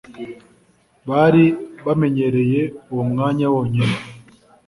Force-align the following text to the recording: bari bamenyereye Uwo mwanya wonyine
bari 1.09 1.43
bamenyereye 1.85 2.61
Uwo 2.91 3.03
mwanya 3.11 3.45
wonyine 3.53 3.97